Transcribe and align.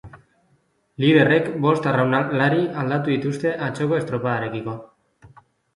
Liderrek 1.03 1.51
bost 1.67 1.85
arraunlari 1.91 2.65
aldatu 2.85 3.15
dituzte 3.15 3.55
atzoko 3.69 4.03
estropadarekiko. 4.03 4.79